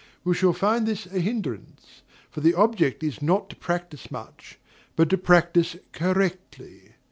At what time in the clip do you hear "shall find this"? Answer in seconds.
0.33-1.05